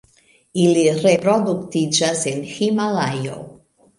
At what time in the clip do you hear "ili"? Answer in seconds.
0.61-0.85